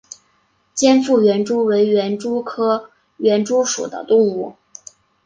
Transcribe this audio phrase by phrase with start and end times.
[0.73, 4.55] 尖腹园蛛为园蛛科园蛛属的动物。